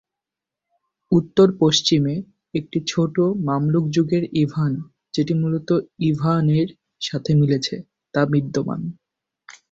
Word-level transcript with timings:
উত্তর-পশ্চিমে, 1.11 2.15
একটি 2.53 2.77
ছোট 2.87 3.15
মামলুক-যুগের 3.47 4.23
"ইভান" 4.35 4.73
যেটি 5.13 5.33
মূল 5.33 5.53
ইভা"নের" 6.09 6.69
সাথে 7.01 7.31
মিলেছে 7.35 7.75
তা 8.13 8.21
বিদ্যমান। 8.25 8.81